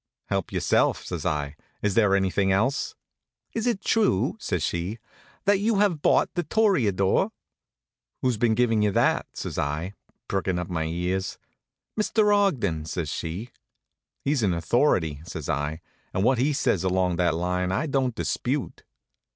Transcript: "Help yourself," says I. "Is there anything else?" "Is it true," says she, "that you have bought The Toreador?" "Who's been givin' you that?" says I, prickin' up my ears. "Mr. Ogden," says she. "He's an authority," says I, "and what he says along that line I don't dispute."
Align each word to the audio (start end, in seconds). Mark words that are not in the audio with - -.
"Help 0.29 0.51
yourself," 0.51 1.05
says 1.05 1.27
I. 1.27 1.55
"Is 1.83 1.93
there 1.93 2.15
anything 2.15 2.51
else?" 2.51 2.95
"Is 3.53 3.67
it 3.67 3.81
true," 3.83 4.35
says 4.39 4.63
she, 4.63 4.97
"that 5.45 5.59
you 5.59 5.75
have 5.77 6.01
bought 6.01 6.33
The 6.33 6.41
Toreador?" 6.41 7.29
"Who's 8.23 8.37
been 8.39 8.55
givin' 8.55 8.81
you 8.81 8.89
that?" 8.93 9.27
says 9.37 9.59
I, 9.59 9.93
prickin' 10.27 10.57
up 10.57 10.71
my 10.71 10.85
ears. 10.85 11.37
"Mr. 11.95 12.33
Ogden," 12.35 12.85
says 12.85 13.09
she. 13.09 13.51
"He's 14.23 14.41
an 14.41 14.55
authority," 14.55 15.21
says 15.23 15.47
I, 15.47 15.81
"and 16.15 16.23
what 16.23 16.39
he 16.39 16.51
says 16.51 16.83
along 16.83 17.17
that 17.17 17.35
line 17.35 17.71
I 17.71 17.85
don't 17.85 18.15
dispute." 18.15 18.81